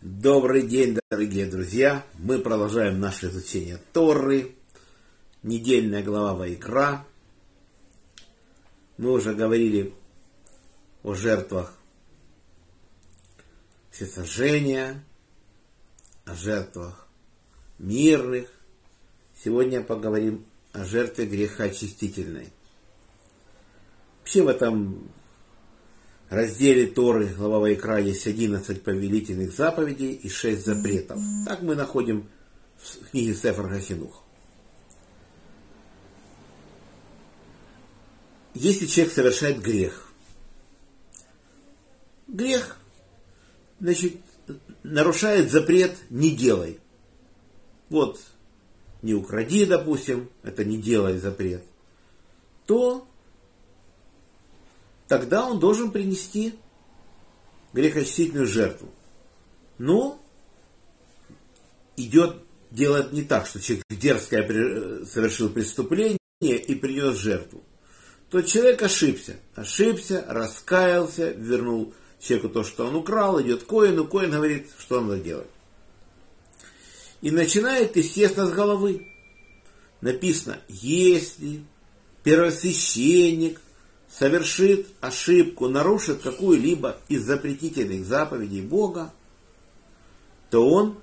Добрый 0.00 0.62
день, 0.62 0.96
дорогие 1.10 1.46
друзья! 1.46 2.06
Мы 2.20 2.38
продолжаем 2.38 3.00
наше 3.00 3.26
изучение 3.30 3.80
Торы, 3.92 4.54
недельная 5.42 6.04
глава 6.04 6.34
Вайкра. 6.34 7.04
Мы 8.96 9.10
уже 9.10 9.34
говорили 9.34 9.92
о 11.02 11.14
жертвах 11.14 11.74
всесожжения, 13.90 15.04
о 16.24 16.36
жертвах 16.36 17.08
мирных. 17.80 18.52
Сегодня 19.42 19.82
поговорим 19.82 20.46
о 20.74 20.84
жертве 20.84 21.26
греха 21.26 21.64
очистительной. 21.64 22.52
Вообще 24.20 24.44
в 24.44 24.46
этом 24.46 25.10
разделе 26.30 26.86
Торы, 26.86 27.26
глава 27.26 27.60
Вайкра, 27.60 27.98
есть 27.98 28.26
11 28.26 28.82
повелительных 28.82 29.52
заповедей 29.52 30.12
и 30.12 30.28
6 30.28 30.64
запретов. 30.64 31.20
Так 31.46 31.62
мы 31.62 31.74
находим 31.74 32.28
в 32.76 33.10
книге 33.10 33.34
Сефар 33.34 33.68
Хасинух. 33.68 34.22
Если 38.54 38.86
человек 38.86 39.14
совершает 39.14 39.60
грех, 39.62 40.12
грех, 42.26 42.76
значит, 43.80 44.16
нарушает 44.82 45.50
запрет 45.50 45.96
«не 46.10 46.30
делай». 46.30 46.80
Вот, 47.88 48.20
не 49.00 49.14
укради, 49.14 49.64
допустим, 49.64 50.28
это 50.42 50.64
не 50.64 50.76
делай 50.76 51.18
запрет, 51.18 51.62
то 52.66 53.07
тогда 55.08 55.46
он 55.46 55.58
должен 55.58 55.90
принести 55.90 56.54
грехочистительную 57.72 58.46
жертву. 58.46 58.88
Но 59.78 60.20
идет, 61.96 62.36
делает 62.70 63.12
не 63.12 63.22
так, 63.22 63.46
что 63.46 63.60
человек 63.60 63.84
дерзкое 63.90 65.04
совершил 65.04 65.50
преступление 65.50 66.18
и 66.40 66.74
принес 66.74 67.16
жертву. 67.16 67.64
То 68.30 68.42
человек 68.42 68.82
ошибся, 68.82 69.36
ошибся, 69.54 70.24
раскаялся, 70.28 71.30
вернул 71.30 71.94
человеку 72.20 72.50
то, 72.50 72.64
что 72.64 72.86
он 72.86 72.94
украл, 72.94 73.40
идет 73.40 73.62
к 73.62 73.66
Коину, 73.66 74.06
Коин 74.06 74.32
говорит, 74.32 74.68
что 74.78 75.00
надо 75.00 75.20
делать. 75.20 75.48
И 77.22 77.30
начинает, 77.30 77.96
естественно, 77.96 78.46
с 78.46 78.52
головы. 78.52 79.08
Написано, 80.00 80.60
если 80.68 81.64
первосвященник 82.22 83.60
совершит 84.10 84.88
ошибку, 85.00 85.68
нарушит 85.68 86.22
какую-либо 86.22 86.98
из 87.08 87.24
запретительных 87.24 88.06
заповедей 88.06 88.62
Бога, 88.62 89.12
то 90.50 90.68
он 90.68 90.98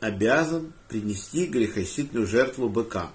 обязан 0.00 0.72
принести 0.88 1.46
грехочистительную 1.46 2.26
жертву 2.26 2.68
быка. 2.68 3.10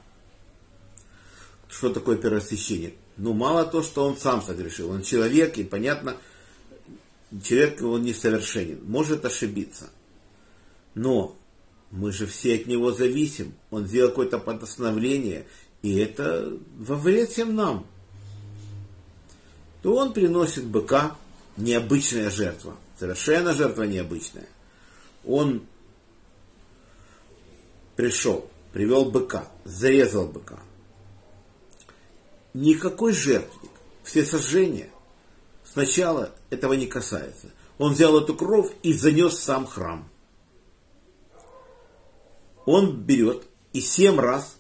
Что 1.70 1.90
такое 1.90 2.18
первосвященник? 2.18 2.96
Ну, 3.18 3.34
мало 3.34 3.66
то, 3.66 3.84
что 3.84 4.06
он 4.06 4.18
сам 4.18 4.42
согрешил. 4.42 4.92
Он 4.92 5.04
человек, 5.04 5.58
и 5.58 5.64
понятно, 5.64 6.18
человек 7.44 7.82
он 7.82 8.04
несовершенен, 8.04 8.80
может 8.86 9.26
ошибиться. 9.26 9.90
Но 10.96 11.36
мы 11.92 12.12
же 12.12 12.26
все 12.26 12.56
от 12.56 12.68
него 12.68 12.92
зависим. 12.92 13.54
Он 13.70 13.86
сделал 13.86 14.10
какое-то 14.10 14.40
постановление, 14.40 15.46
и 15.82 15.96
это 15.98 16.58
во 16.78 16.96
вред 16.96 17.30
всем 17.30 17.56
нам 17.56 17.86
то 19.88 19.96
он 19.96 20.12
приносит 20.12 20.66
быка, 20.66 21.16
необычная 21.56 22.30
жертва, 22.30 22.76
совершенно 23.00 23.54
жертва 23.54 23.84
необычная. 23.84 24.50
Он 25.26 25.66
пришел, 27.96 28.50
привел 28.74 29.06
быка, 29.06 29.48
зарезал 29.64 30.28
быка. 30.28 30.60
Никакой 32.54 33.14
жертвник, 33.14 33.72
все 34.04 34.26
сожжения, 34.26 34.90
сначала 35.64 36.34
этого 36.50 36.74
не 36.74 36.88
касается. 36.88 37.48
Он 37.78 37.94
взял 37.94 38.22
эту 38.22 38.36
кровь 38.36 38.74
и 38.84 38.92
занес 38.92 39.40
сам 39.40 39.66
храм. 39.66 40.10
Он 42.66 42.94
берет 42.94 43.48
и 43.72 43.80
семь 43.80 44.20
раз 44.20 44.58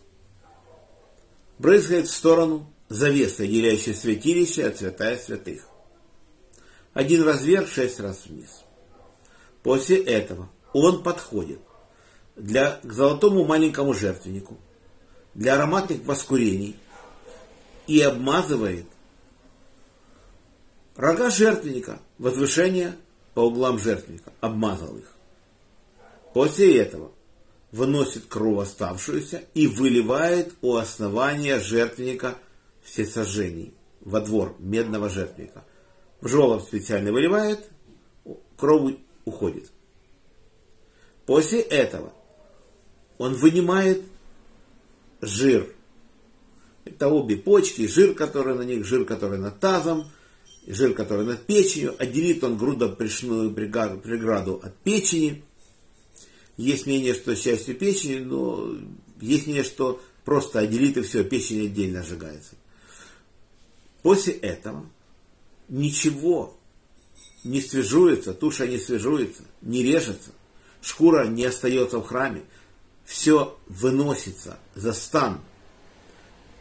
брызгает 1.59 2.07
в 2.07 2.15
сторону 2.15 2.71
завеса, 2.89 3.43
отделяющая 3.43 3.93
святилище 3.93 4.65
от 4.65 4.77
святая 4.77 5.17
святых. 5.17 5.67
Один 6.93 7.23
раз 7.23 7.41
вверх, 7.41 7.69
шесть 7.69 7.99
раз 7.99 8.25
вниз. 8.25 8.63
После 9.63 10.01
этого 10.03 10.49
он 10.73 11.03
подходит 11.03 11.59
для, 12.35 12.79
к 12.83 12.93
золотому 12.93 13.45
маленькому 13.45 13.93
жертвеннику, 13.93 14.57
для 15.33 15.55
ароматных 15.55 16.03
воскурений 16.05 16.75
и 17.85 18.01
обмазывает 18.01 18.85
рога 20.95 21.29
жертвенника, 21.29 21.99
возвышение 22.17 22.95
по 23.33 23.41
углам 23.41 23.77
жертвенника, 23.77 24.31
обмазал 24.41 24.97
их. 24.97 25.13
После 26.33 26.79
этого 26.79 27.11
выносит 27.71 28.25
кровь 28.25 28.67
оставшуюся 28.67 29.43
и 29.53 29.67
выливает 29.67 30.53
у 30.61 30.75
основания 30.75 31.59
жертвенника 31.59 32.35
всесожжений 32.87 33.73
во 34.01 34.21
двор 34.21 34.55
медного 34.59 35.09
жертвенника. 35.09 35.65
В 36.21 36.27
желоб 36.27 36.63
специально 36.63 37.11
выливает, 37.11 37.69
кровь 38.57 38.95
уходит. 39.25 39.71
После 41.25 41.61
этого 41.61 42.13
он 43.17 43.33
вынимает 43.33 44.01
жир. 45.21 45.73
Это 46.85 47.09
обе 47.09 47.35
почки, 47.35 47.85
жир, 47.85 48.13
который 48.13 48.55
на 48.55 48.61
них, 48.61 48.85
жир, 48.85 49.03
который 49.03 49.37
над 49.37 49.59
тазом, 49.59 50.09
жир, 50.65 50.93
который 50.93 51.25
над 51.25 51.45
печенью. 51.45 51.95
Отделит 51.99 52.43
он 52.43 52.57
грудопришную 52.57 53.51
преграду 53.51 54.61
от 54.63 54.75
печени. 54.77 55.43
Есть 56.55 56.85
мнение, 56.85 57.13
что 57.13 57.35
частью 57.35 57.75
печени, 57.75 58.19
но 58.19 58.75
есть 59.19 59.45
мнение, 59.45 59.65
что 59.65 60.01
просто 60.23 60.59
отделит 60.59 60.97
и 60.97 61.01
все, 61.01 61.23
печень 61.25 61.65
отдельно 61.65 62.03
сжигается. 62.03 62.55
После 64.01 64.33
этого 64.33 64.85
ничего 65.69 66.57
не 67.43 67.61
свежуется, 67.61 68.33
туша 68.33 68.67
не 68.67 68.77
свежуется, 68.77 69.43
не 69.61 69.83
режется, 69.83 70.31
шкура 70.81 71.25
не 71.25 71.45
остается 71.45 71.99
в 71.99 72.05
храме. 72.05 72.43
Все 73.05 73.57
выносится 73.67 74.59
за 74.75 74.91
стан 74.93 75.39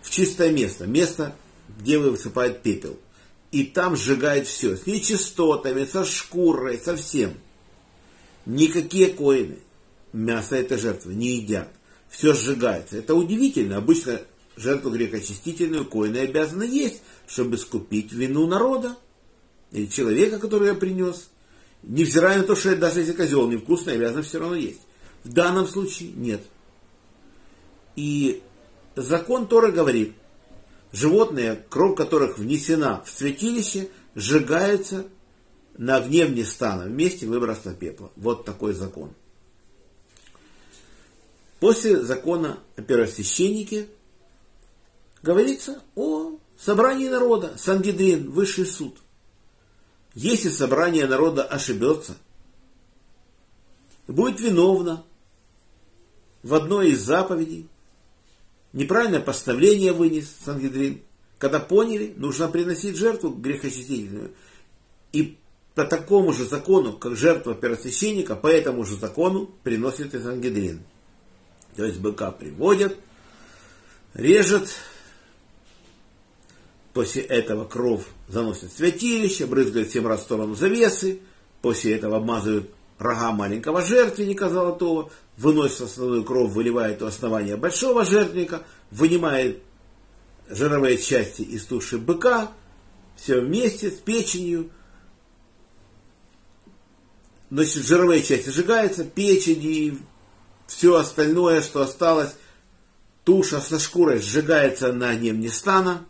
в 0.03 0.11
чистое 0.11 0.53
место, 0.53 0.87
место, 0.87 1.35
где 1.79 1.99
высыпает 1.99 2.63
пепел. 2.63 2.99
И 3.51 3.65
там 3.65 3.97
сжигает 3.97 4.47
все, 4.47 4.77
с 4.77 4.87
нечистотами, 4.87 5.85
со 5.85 6.05
шкурой, 6.05 6.79
со 6.79 6.97
всем. 6.97 7.35
Никакие 8.45 9.09
коины 9.09 9.59
мясо 10.13 10.57
этой 10.57 10.79
жертвы 10.79 11.15
не 11.15 11.37
едят. 11.37 11.69
Все 12.09 12.35
сжигается. 12.35 12.99
Это 12.99 13.15
удивительно. 13.15 13.79
Обычно 13.79 14.21
жертву 14.57 14.91
грехочистительную 14.91 15.85
коины 15.85 16.19
обязаны 16.19 16.65
есть, 16.65 17.03
чтобы 17.27 17.59
скупить 17.59 18.13
вину 18.13 18.47
народа 18.47 18.97
или 19.71 19.87
человека, 19.87 20.39
который 20.39 20.69
ее 20.69 20.75
принес. 20.75 21.29
Невзирая 21.83 22.39
на 22.39 22.45
то, 22.45 22.57
что 22.57 22.75
даже 22.77 23.01
если 23.01 23.13
козел 23.13 23.49
невкусный, 23.49 23.95
обязан 23.95 24.23
все 24.23 24.39
равно 24.39 24.57
есть. 24.57 24.81
В 25.25 25.33
данном 25.33 25.69
случае 25.69 26.13
нет. 26.13 26.43
И 27.95 28.43
закон 28.97 29.47
Тора 29.47 29.71
говорит, 29.71 30.15
животные, 30.93 31.65
кровь 31.69 31.97
которых 31.97 32.39
внесена 32.39 33.03
в 33.05 33.11
святилище, 33.11 33.89
сжигаются 34.15 35.07
на 35.77 35.97
огне 35.97 36.25
вне 36.25 36.45
стана, 36.45 36.85
вместе 36.85 37.27
выброса 37.27 37.75
пепла. 37.75 38.11
Вот 38.17 38.45
такой 38.45 38.73
закон. 38.73 39.13
После 41.61 42.01
закона 42.03 42.59
о 42.77 42.83
первосвященнике 42.83 43.89
говорится 45.23 45.83
о 45.95 46.39
собрании 46.59 47.09
народа, 47.09 47.55
Сангидрин, 47.57 48.31
высший 48.31 48.67
суд. 48.67 48.99
Если 50.15 50.49
собрание 50.49 51.07
народа 51.07 51.45
ошибется, 51.45 52.17
будет 54.07 54.41
виновна 54.41 55.05
в 56.43 56.55
одной 56.55 56.91
из 56.91 57.01
заповедей, 57.03 57.69
неправильное 58.73 59.21
постановление 59.21 59.93
вынес 59.93 60.33
Сангидрин, 60.45 61.03
когда 61.39 61.61
поняли, 61.61 62.15
нужно 62.17 62.49
приносить 62.49 62.97
жертву 62.97 63.31
грехочистительную. 63.31 64.33
И 65.13 65.37
по 65.75 65.85
такому 65.85 66.33
же 66.33 66.47
закону, 66.47 66.95
как 66.95 67.17
жертва 67.17 67.55
первосвященника, 67.55 68.35
по 68.37 68.47
этому 68.47 68.85
же 68.85 68.97
закону 68.97 69.51
приносит 69.63 70.15
и 70.15 70.23
Сангидрин. 70.23 70.81
То 71.77 71.85
есть 71.85 72.01
быка 72.01 72.31
приводят, 72.31 72.97
режет, 74.15 74.71
После 76.97 77.21
этого 77.21 77.67
кровь 77.67 78.07
заносит 78.27 78.73
в 78.73 78.77
святилище, 78.79 79.45
брызгает 79.45 79.91
семь 79.91 80.07
раз 80.07 80.21
в 80.21 80.23
сторону 80.23 80.55
завесы. 80.55 81.21
После 81.61 81.95
этого 81.95 82.17
обмазывают 82.17 82.71
рога 82.99 83.33
маленького 83.33 83.83
жертвенника 83.83 84.49
золотого, 84.49 85.11
выносит 85.37 85.83
основную 85.83 86.25
кровь, 86.25 86.53
выливает 86.53 87.03
у 87.03 87.07
основания 87.07 87.59
большого 87.59 88.07
жертвенника, 88.07 88.63
вынимает 88.91 89.63
жировые 90.49 90.97
части 90.97 91.43
из 91.43 91.67
туши 91.67 91.99
быка, 91.99 92.53
все 93.15 93.43
вместе 93.43 93.91
с 93.91 93.97
печенью. 93.97 94.71
Значит, 97.51 97.85
жировые 97.85 98.23
части 98.23 98.49
сжигаются, 98.49 99.05
печень 99.05 99.63
и 99.63 99.99
все 100.67 100.97
остальное, 100.97 101.61
что 101.61 101.83
осталось, 101.83 102.35
туша 103.25 103.61
со 103.61 103.79
шкурой 103.79 104.23
сжигается 104.23 104.95
на 104.95 105.11
огне 105.11 105.51
стана, 105.51 106.07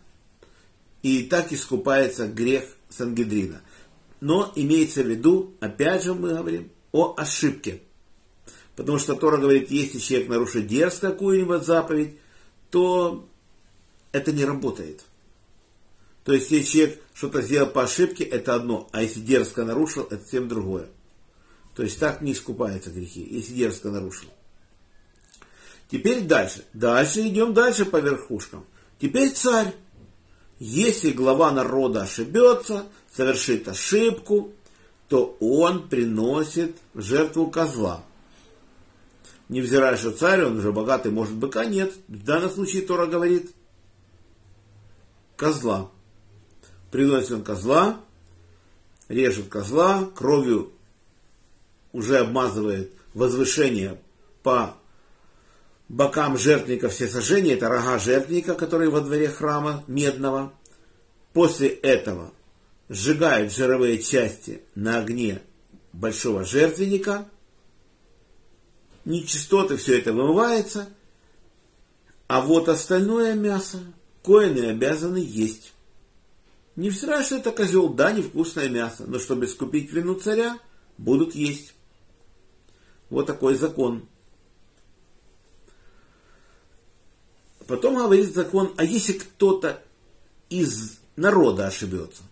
и 1.06 1.22
так 1.22 1.52
искупается 1.52 2.26
грех 2.26 2.64
Сангедрина. 2.88 3.60
Но 4.20 4.52
имеется 4.56 5.04
в 5.04 5.06
виду, 5.06 5.54
опять 5.60 6.02
же 6.02 6.14
мы 6.14 6.30
говорим, 6.30 6.72
о 6.90 7.14
ошибке. 7.16 7.82
Потому 8.74 8.98
что 8.98 9.14
Тора 9.14 9.36
говорит, 9.38 9.70
если 9.70 10.00
человек 10.00 10.28
нарушит 10.28 10.66
дерзко 10.66 11.12
какую-нибудь 11.12 11.64
заповедь, 11.64 12.18
то 12.70 13.28
это 14.10 14.32
не 14.32 14.44
работает. 14.44 15.04
То 16.24 16.32
есть, 16.32 16.50
если 16.50 16.72
человек 16.72 17.00
что-то 17.14 17.40
сделал 17.40 17.68
по 17.68 17.84
ошибке, 17.84 18.24
это 18.24 18.56
одно, 18.56 18.88
а 18.90 19.02
если 19.02 19.20
дерзко 19.20 19.64
нарушил, 19.64 20.02
это 20.10 20.18
совсем 20.18 20.48
другое. 20.48 20.88
То 21.76 21.84
есть, 21.84 22.00
так 22.00 22.20
не 22.20 22.32
искупаются 22.32 22.90
грехи, 22.90 23.24
если 23.30 23.52
дерзко 23.52 23.90
нарушил. 23.90 24.28
Теперь 25.88 26.22
дальше. 26.22 26.64
Дальше 26.72 27.28
идем 27.28 27.54
дальше 27.54 27.84
по 27.84 27.98
верхушкам. 27.98 28.66
Теперь 28.98 29.30
царь. 29.30 29.72
Если 30.58 31.10
глава 31.10 31.52
народа 31.52 32.02
ошибется, 32.02 32.86
совершит 33.12 33.68
ошибку, 33.68 34.52
то 35.08 35.36
он 35.40 35.88
приносит 35.88 36.76
жертву 36.94 37.50
козла. 37.50 38.02
Невзирая, 39.48 39.96
что 39.96 40.10
царь, 40.10 40.44
он 40.44 40.58
уже 40.58 40.72
богатый, 40.72 41.12
может 41.12 41.34
быка, 41.34 41.66
нет. 41.66 41.92
В 42.08 42.24
данном 42.24 42.50
случае 42.50 42.82
Тора 42.82 43.06
говорит 43.06 43.52
козла. 45.36 45.90
Приносит 46.90 47.32
он 47.32 47.44
козла, 47.44 48.00
режет 49.08 49.48
козла, 49.48 50.08
кровью 50.14 50.72
уже 51.92 52.18
обмазывает 52.18 52.92
возвышение 53.14 54.00
по 54.42 54.76
бокам 55.88 56.36
жертвника 56.38 56.88
все 56.88 57.08
сожжения, 57.08 57.54
это 57.54 57.68
рога 57.68 57.98
жертвника, 57.98 58.54
которые 58.54 58.90
во 58.90 59.00
дворе 59.00 59.28
храма 59.28 59.84
медного. 59.86 60.52
После 61.32 61.68
этого 61.68 62.32
сжигают 62.88 63.52
жировые 63.52 64.02
части 64.02 64.62
на 64.74 64.98
огне 64.98 65.42
большого 65.92 66.44
жертвенника, 66.44 67.28
нечистоты, 69.04 69.76
все 69.76 69.98
это 69.98 70.12
вымывается, 70.12 70.88
а 72.26 72.40
вот 72.40 72.68
остальное 72.68 73.34
мясо 73.34 73.80
коины 74.22 74.70
обязаны 74.70 75.18
есть. 75.18 75.72
Не 76.74 76.90
всегда, 76.90 77.22
что 77.22 77.36
это 77.36 77.52
козел, 77.52 77.88
да, 77.88 78.12
невкусное 78.12 78.68
мясо, 78.68 79.04
но 79.06 79.18
чтобы 79.18 79.46
искупить 79.46 79.92
вину 79.92 80.14
царя, 80.14 80.58
будут 80.98 81.34
есть. 81.34 81.74
Вот 83.08 83.26
такой 83.26 83.54
закон. 83.54 84.06
Потом 87.66 87.96
говорит 87.96 88.32
закон, 88.34 88.72
а 88.76 88.84
если 88.84 89.14
кто-то 89.14 89.82
из 90.48 90.98
народа 91.16 91.66
ошибется, 91.66 92.22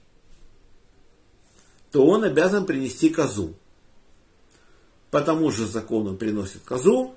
то 1.91 2.07
он 2.07 2.25
обязан 2.25 2.67
принести 2.67 3.11
козу. 3.11 3.55
По 5.11 5.21
тому 5.21 5.51
же 5.51 5.67
закону 5.67 6.17
приносит 6.17 6.63
козу, 6.63 7.15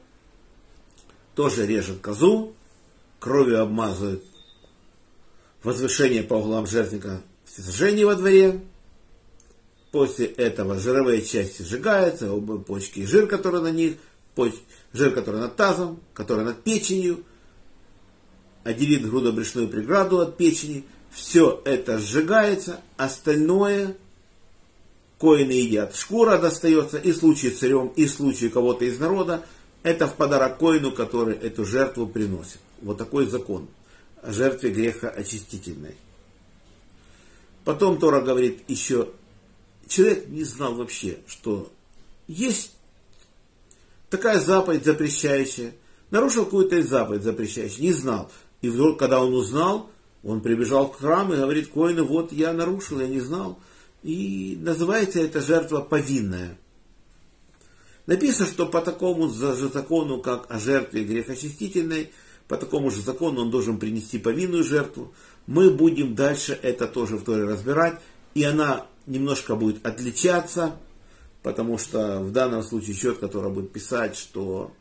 тоже 1.36 1.66
режет 1.68 2.00
козу, 2.00 2.54
кровью 3.20 3.62
обмазывает 3.62 4.24
возвышение 5.64 6.24
по 6.24 6.36
углам 6.36 6.66
жертвника 6.66 7.22
всесожжения 7.46 8.06
во 8.06 8.16
дворе. 8.16 8.62
После 9.92 10.26
этого 10.26 10.80
жировые 10.80 11.22
части 11.22 11.62
сжигаются, 11.62 12.32
оба 12.32 12.58
почки 12.58 13.00
и 13.00 13.06
жир, 13.06 13.28
который 13.28 13.62
на 13.62 13.72
них, 13.72 13.98
жир, 14.94 15.14
который 15.14 15.40
над 15.40 15.56
тазом, 15.56 16.00
который 16.16 16.44
над 16.44 16.64
печенью– 16.64 17.24
отделит 18.68 19.10
грудобрюшную 19.10 19.70
преграду 19.70 20.20
от 20.20 20.36
печени, 20.36 20.84
все 21.10 21.62
это 21.64 22.00
сжигается, 22.00 22.82
остальное 22.98 23.96
коины 25.20 25.52
едят. 25.52 25.96
Шкура 25.96 26.38
достается 26.38 26.98
и 26.98 27.14
случае 27.14 27.52
царем, 27.52 27.88
и 27.96 28.06
случае 28.08 28.50
кого-то 28.50 28.84
из 28.84 29.00
народа, 29.00 29.46
это 29.84 30.08
в 30.08 30.16
подарок 30.16 30.58
коину, 30.58 30.92
который 30.92 31.36
эту 31.36 31.64
жертву 31.64 32.08
приносит. 32.08 32.60
Вот 32.82 32.98
такой 32.98 33.28
закон 33.28 33.70
о 34.22 34.34
жертве 34.34 34.70
греха 34.70 35.08
очистительной. 35.08 35.96
Потом 37.64 38.00
Тора 38.00 38.20
говорит 38.20 38.64
еще, 38.68 39.10
человек 39.88 40.28
не 40.28 40.44
знал 40.44 40.76
вообще, 40.76 41.20
что 41.26 41.72
есть 42.28 42.74
такая 44.10 44.42
заповедь 44.42 44.84
запрещающая, 44.84 45.74
нарушил 46.12 46.44
какую-то 46.44 46.82
заповедь 46.84 47.24
запрещающую, 47.24 47.82
не 47.82 47.94
знал. 47.94 48.30
И 48.62 48.70
вдруг, 48.70 49.00
когда 49.00 49.22
он 49.22 49.34
узнал, 49.34 49.90
он 50.24 50.42
прибежал 50.42 50.90
к 50.90 50.98
храму 50.98 51.34
и 51.34 51.38
говорит, 51.38 51.72
Коину, 51.72 52.06
вот 52.06 52.32
я 52.32 52.54
нарушил, 52.54 53.00
я 53.00 53.08
не 53.08 53.20
знал. 53.20 53.60
И 54.04 54.58
называется 54.60 55.20
эта 55.20 55.42
жертва 55.42 55.82
повинная. 55.82 56.58
Написано, 58.06 58.48
что 58.48 58.66
по 58.66 58.82
такому 58.82 59.30
же 59.30 59.54
закону, 59.70 60.22
как 60.22 60.50
о 60.50 60.60
жертве 60.60 61.04
грехочистительной, 61.04 62.12
по 62.48 62.56
такому 62.56 62.90
же 62.90 63.02
закону 63.02 63.42
он 63.42 63.52
должен 63.52 63.78
принести 63.78 64.18
повинную 64.18 64.64
жертву. 64.64 65.14
Мы 65.46 65.70
будем 65.70 66.16
дальше 66.16 66.58
это 66.62 66.88
тоже 66.88 67.18
в 67.18 67.24
Торе 67.24 67.44
разбирать. 67.44 68.00
И 68.34 68.44
она 68.44 68.86
немножко 69.06 69.56
будет 69.56 69.86
отличаться, 69.86 70.78
потому 71.44 71.78
что 71.78 72.22
в 72.22 72.32
данном 72.32 72.64
случае 72.64 72.96
счет, 72.96 73.18
который 73.18 73.52
будет 73.52 73.72
писать, 73.72 74.16
что 74.16 74.72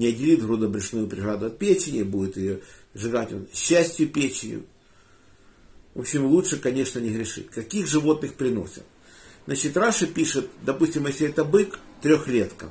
не 0.00 0.06
отделит 0.06 0.42
грудобрюшную 0.42 1.06
преграду 1.06 1.46
от 1.46 1.58
печени, 1.58 2.02
будет 2.02 2.38
ее 2.38 2.62
сжигать 2.94 3.34
он 3.34 3.46
счастью 3.52 4.08
печенью. 4.08 4.64
В 5.92 6.00
общем, 6.00 6.24
лучше, 6.24 6.56
конечно, 6.56 7.00
не 7.00 7.10
грешить. 7.10 7.50
Каких 7.50 7.86
животных 7.86 8.34
приносят? 8.34 8.84
Значит, 9.44 9.76
Раша 9.76 10.06
пишет, 10.06 10.48
допустим, 10.62 11.06
если 11.06 11.28
это 11.28 11.44
бык, 11.44 11.78
трехлетка. 12.00 12.70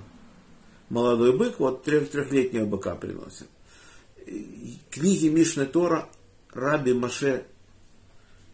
Молодой 0.90 1.38
бык, 1.38 1.60
вот 1.60 1.84
трех, 1.84 2.10
трехлетнего 2.10 2.66
быка 2.66 2.96
приносят. 2.96 3.48
Книги 4.90 5.28
Мишны 5.28 5.68
Тора 5.68 6.10
Раби 6.52 6.94
Маше 6.94 7.46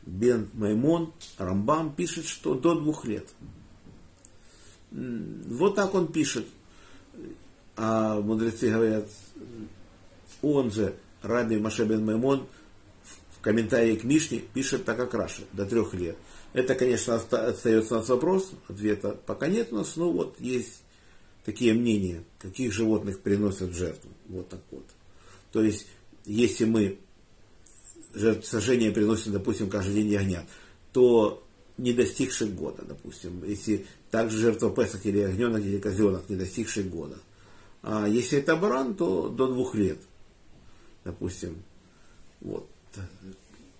Бен 0.05 0.49
Маймон, 0.53 1.13
Рамбам 1.37 1.95
пишет, 1.95 2.27
что 2.27 2.55
до 2.55 2.75
двух 2.75 3.05
лет. 3.05 3.29
Вот 4.91 5.75
так 5.75 5.95
он 5.95 6.11
пишет. 6.11 6.45
А 7.75 8.19
мудрецы 8.21 8.69
говорят, 8.69 9.09
он 10.41 10.71
же 10.71 10.95
Раби 11.21 11.57
Маше 11.57 11.85
бен 11.85 12.05
Маймон 12.05 12.47
в 13.37 13.41
комментарии 13.41 13.95
к 13.95 14.03
Мишне 14.03 14.39
пишет 14.39 14.85
так, 14.85 14.97
как 14.97 15.13
Раша, 15.13 15.43
до 15.53 15.65
трех 15.65 15.93
лет. 15.93 16.17
Это, 16.53 16.75
конечно, 16.75 17.15
остается 17.15 17.95
у 17.95 17.97
нас 17.99 18.09
вопрос, 18.09 18.51
ответа 18.69 19.17
пока 19.25 19.47
нет 19.47 19.73
у 19.73 19.77
нас, 19.77 19.95
но 19.97 20.11
вот 20.11 20.39
есть 20.39 20.83
такие 21.43 21.73
мнения, 21.73 22.23
каких 22.39 22.71
животных 22.71 23.19
приносят 23.19 23.71
в 23.71 23.75
жертву. 23.75 24.09
Вот 24.29 24.49
так 24.49 24.61
вот. 24.71 24.85
То 25.51 25.61
есть, 25.61 25.87
если 26.25 26.65
мы 26.65 26.97
сожжение 28.43 28.91
приносим, 28.91 29.33
допустим, 29.33 29.69
каждый 29.69 29.95
день 29.95 30.07
ягнят, 30.07 30.45
то 30.93 31.43
не 31.77 31.91
достигших 31.91 32.55
года, 32.55 32.83
допустим, 32.87 33.43
если 33.45 33.85
также 34.11 34.37
жертва 34.37 34.73
Песах 34.73 35.05
или 35.05 35.19
ягненок 35.19 35.61
или 35.61 35.77
козленок, 35.77 36.29
не 36.29 36.37
достигших 36.37 36.89
года. 36.89 37.17
А 37.87 38.07
если 38.07 38.39
это 38.39 38.55
баран, 38.55 38.95
то 38.95 39.29
до 39.29 39.47
двух 39.47 39.75
лет 39.75 39.99
допустим, 41.05 41.63
вот, 42.41 42.67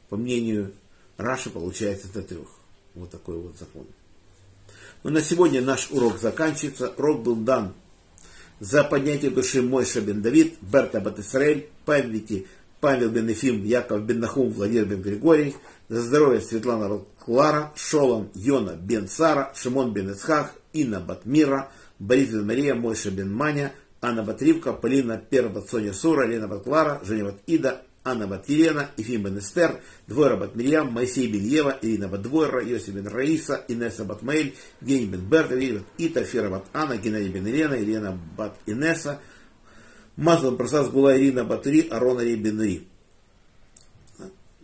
по 0.10 0.16
мнению 0.16 0.72
Раши 1.18 1.50
получается 1.50 2.08
до 2.14 2.22
трех. 2.22 2.48
Вот 2.94 3.10
такой 3.10 3.38
вот 3.38 3.58
закон. 3.58 3.86
Но 5.04 5.10
на 5.10 5.22
сегодня 5.22 5.62
наш 5.62 5.92
урок 5.92 6.20
заканчивается. 6.20 6.94
Урок 6.98 7.24
был 7.24 7.36
дан 7.36 7.74
за 8.60 8.84
поднятие 8.84 9.32
души 9.32 9.62
Мойша 9.62 10.02
бен 10.02 10.22
Давид, 10.22 10.56
Берта 10.62 11.02
Батисраэль, 11.02 11.70
памяти 11.86 12.48
Павел 12.80 13.10
бен 13.10 13.28
Ефим, 13.28 13.64
Яков 13.66 14.04
бен 14.04 14.20
Нахум, 14.20 14.52
Владимир 14.52 14.86
бен 14.86 15.02
Григорий, 15.02 15.56
за 15.90 16.02
здоровье 16.02 16.42
Светлана 16.42 17.02
Клара, 17.20 17.74
Шолом, 17.76 18.30
Йона 18.34 18.74
бен 18.74 19.08
Сара, 19.08 19.52
Шимон 19.56 19.94
бен 19.94 20.12
Ицхах, 20.12 20.54
Инна 20.74 21.00
Батмира, 21.00 21.72
Борис 22.00 22.30
бен 22.30 22.46
Мария, 22.46 22.76
Мойша 22.76 23.12
бен 23.12 23.34
Маня, 23.34 23.74
Анна 24.06 24.22
Батривка, 24.22 24.74
Полина 24.74 25.18
Пербат, 25.18 25.68
Соня 25.68 25.92
Сура, 25.92 26.28
Лена 26.28 26.48
Батклара, 26.48 27.02
Женя 27.04 27.26
Бат 27.26 27.42
Ида, 27.48 27.82
Анна 28.04 28.28
бат 28.28 28.48
Елена, 28.48 28.90
Ефим 28.98 29.24
бен 29.24 29.40
Эстер, 29.40 29.80
Двойра 30.08 30.38
бат 30.38 30.56
Мирьям, 30.56 30.94
Моисей 30.94 31.28
бен 31.28 31.44
Ева, 31.44 31.80
Ирина 31.82 32.08
бат 32.08 32.22
Двойра, 32.22 32.64
Йосиф 32.64 32.94
бен 32.94 33.08
Раиса, 33.08 33.66
Инесса 33.68 34.06
бат 34.06 34.22
Маэль, 34.22 34.54
Гений 34.80 35.08
бен 35.08 35.22
Берта, 35.22 35.56
Виль 35.56 35.80
бат 35.80 35.88
Ита, 35.98 36.24
Фера 36.24 36.52
бат 36.52 36.66
Анна, 36.74 36.98
Геннадий 36.98 37.30
бен 37.30 37.48
Елена, 37.48 37.74
Елена 37.74 38.16
бат 38.38 38.56
Инесса, 38.68 39.22
Маслом 40.18 40.56
Просас 40.56 40.90
была 40.90 41.18
Ирина 41.18 41.44
Батури, 41.44 41.88
Арона 41.90 42.24
бен 42.24 42.62
Ри 42.62 42.88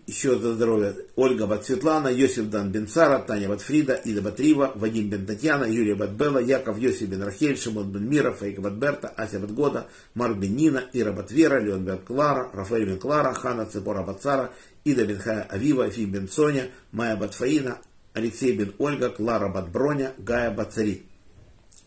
еще 0.07 0.37
за 0.39 0.53
здоровье, 0.53 0.95
Ольга 1.15 1.47
Бат 1.47 1.65
Светлана, 1.65 2.09
Йосиф 2.09 2.49
Дан 2.49 2.71
Бен 2.71 2.87
Таня 2.87 3.47
Бат 3.47 3.61
Фрида, 3.61 3.93
Ида 4.03 4.21
Бат 4.21 4.39
Рива, 4.39 4.71
Вадим 4.75 5.09
Бен 5.09 5.25
Татьяна, 5.25 5.65
Юрия 5.65 5.95
Бат 5.95 6.11
Яков 6.41 6.79
Йосиф 6.79 7.09
Бен 7.09 7.23
Рахель, 7.23 7.57
Шимон 7.57 7.91
Бен 7.91 8.09
Мира, 8.09 8.31
Фейка 8.33 8.61
Бат 8.61 8.77
Берта, 8.77 9.07
Ася 9.15 9.39
Бат 9.39 9.51
Года, 9.53 9.87
Бен 10.15 10.55
Нина, 10.55 10.85
Ира 10.93 11.11
Бат 11.11 11.31
Вера, 11.31 11.61
Леон 11.61 11.85
Бен 11.85 11.99
Клара, 11.99 12.49
Рафаэль 12.53 12.85
Бен 12.85 12.99
Клара, 12.99 13.33
Хана 13.33 13.65
Цепора 13.65 14.03
Бат 14.03 14.51
Ида 14.83 15.05
Бен 15.05 15.19
Хая 15.19 15.47
Авива, 15.49 15.89
Фим 15.89 16.11
Бен 16.11 16.27
Соня, 16.27 16.69
Майя 16.91 17.15
Бат 17.15 17.33
Фаина, 17.33 17.77
Алексей 18.13 18.53
Бен 18.53 18.73
Ольга, 18.79 19.09
Клара 19.09 19.49
Бат 19.49 19.69
Броня, 19.71 20.13
Гая 20.17 20.51
Бат. 20.51 20.73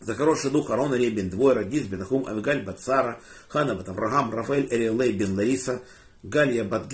За 0.01 0.13
хороший 0.13 0.51
дух 0.51 0.69
Арона 0.69 0.95
Ребен 0.95 1.29
Двойра, 1.29 1.63
Гиз 1.63 1.83
Бен 1.87 2.01
Ахум, 2.01 2.27
Авигаль 2.27 2.63
Бат 2.63 2.79
Сара, 2.79 3.19
Хана 3.47 3.75
Бат 3.75 3.87
Рафаэль 3.87 4.67
Эриэлей 4.71 5.13
Бен 5.13 5.35
Лариса, 5.35 5.81
Галия 6.23 6.63
Бат. 6.63 6.87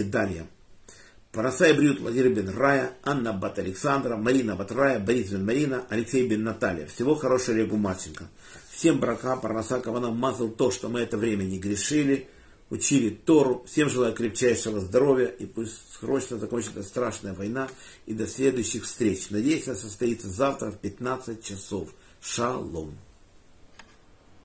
Парасай 1.32 1.72
Брют, 1.72 2.02
Владимир 2.02 2.34
бен 2.34 2.50
Рая, 2.50 2.92
Анна 3.04 3.32
Бат 3.32 3.58
Александра, 3.58 4.18
Марина 4.18 4.58
Бат 4.58 4.74
Рая, 4.74 5.00
Борис 5.00 5.30
бен 5.30 5.46
Марина, 5.46 5.86
Алексей 5.88 6.28
бен 6.28 6.44
Наталья. 6.44 6.86
Всего 6.88 7.16
хорошего 7.16 7.56
Регу 7.56 7.78
Марченко. 7.78 8.28
Всем 8.70 9.00
брака, 9.00 9.38
Парнаса 9.38 9.80
Кавана 9.80 10.12
мазал 10.12 10.50
то, 10.50 10.72
что 10.72 10.90
мы 10.90 11.00
это 11.00 11.18
время 11.18 11.44
не 11.44 11.58
грешили, 11.58 12.28
учили 12.70 13.10
Тору. 13.10 13.64
Всем 13.66 13.90
желаю 13.90 14.14
крепчайшего 14.14 14.82
здоровья 14.82 15.28
и 15.28 15.46
пусть 15.46 15.80
срочно 15.98 16.38
закончится 16.38 16.84
страшная 16.84 17.34
война 17.34 17.70
и 18.06 18.14
до 18.14 18.28
следующих 18.28 18.84
встреч. 18.84 19.30
Надеюсь, 19.30 19.70
она 19.70 19.78
состоится 19.78 20.28
завтра 20.28 20.70
в 20.72 20.80
15 20.80 21.42
часов. 21.42 21.94
Шалом. 22.20 22.98